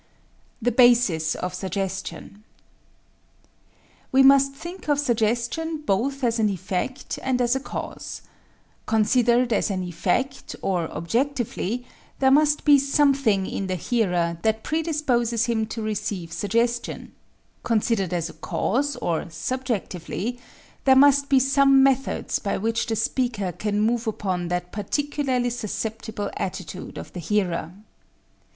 The 0.59 0.71
Basis 0.71 1.35
of 1.35 1.53
Suggestion 1.53 2.43
We 4.11 4.23
must 4.23 4.53
think 4.53 4.89
of 4.89 4.99
suggestion 4.99 5.83
both 5.85 6.23
as 6.23 6.39
an 6.39 6.49
effect 6.49 7.19
and 7.21 7.39
as 7.39 7.55
a 7.55 7.59
cause. 7.59 8.23
Considered 8.87 9.53
as 9.53 9.69
an 9.69 9.83
effect, 9.83 10.55
or 10.63 10.89
objectively, 10.89 11.85
there 12.17 12.31
must 12.31 12.65
be 12.65 12.79
something 12.79 13.45
in 13.45 13.67
the 13.67 13.75
hearer 13.75 14.39
that 14.41 14.63
predisposes 14.63 15.45
him 15.45 15.67
to 15.67 15.83
receive 15.83 16.33
suggestion; 16.33 17.13
considered 17.61 18.11
as 18.11 18.27
a 18.27 18.33
cause, 18.33 18.95
or 18.95 19.27
subjectively, 19.29 20.39
there 20.85 20.95
must 20.95 21.29
be 21.29 21.37
some 21.39 21.83
methods 21.83 22.39
by 22.39 22.57
which 22.57 22.87
the 22.87 22.95
speaker 22.95 23.51
can 23.51 23.79
move 23.79 24.07
upon 24.07 24.47
that 24.47 24.71
particularly 24.71 25.51
susceptible 25.51 26.31
attitude 26.37 26.97
of 26.97 27.13
the 27.13 27.19
hearer. 27.19 27.71